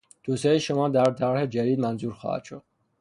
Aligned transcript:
توصیههای 0.23 0.59
شما 0.59 0.89
در 0.89 1.05
طرح 1.05 1.45
جدید 1.45 1.79
منظور 1.79 2.13
خواهد 2.13 2.41
است. 2.41 2.65